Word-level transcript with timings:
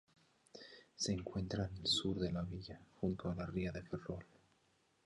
Se 0.95 1.13
encuentra 1.13 1.67
en 1.67 1.77
el 1.81 1.85
sur 1.85 2.17
de 2.17 2.31
la 2.31 2.41
villa, 2.41 2.79
junto 2.99 3.29
a 3.29 3.35
la 3.35 3.45
Ría 3.45 3.71
de 3.71 3.83
Ferrol. 3.83 4.25